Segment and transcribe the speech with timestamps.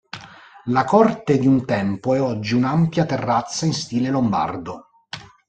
[0.65, 4.87] La corte di un tempo è oggi un'ampia terrazza in stile lombardo.